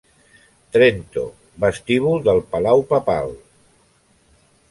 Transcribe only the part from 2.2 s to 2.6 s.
del